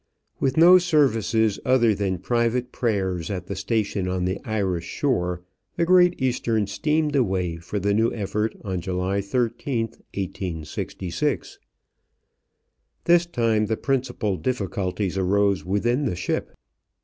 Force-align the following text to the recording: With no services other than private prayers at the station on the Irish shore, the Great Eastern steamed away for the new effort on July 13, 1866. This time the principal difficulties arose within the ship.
With 0.39 0.57
no 0.57 0.79
services 0.79 1.59
other 1.63 1.93
than 1.93 2.17
private 2.17 2.71
prayers 2.71 3.29
at 3.29 3.45
the 3.45 3.55
station 3.55 4.07
on 4.07 4.25
the 4.25 4.39
Irish 4.43 4.85
shore, 4.87 5.43
the 5.77 5.85
Great 5.85 6.19
Eastern 6.19 6.65
steamed 6.65 7.15
away 7.15 7.57
for 7.57 7.77
the 7.79 7.93
new 7.93 8.11
effort 8.11 8.55
on 8.65 8.81
July 8.81 9.21
13, 9.21 9.89
1866. 10.15 11.59
This 13.03 13.27
time 13.27 13.67
the 13.67 13.77
principal 13.77 14.37
difficulties 14.37 15.19
arose 15.19 15.63
within 15.63 16.05
the 16.05 16.15
ship. 16.15 16.51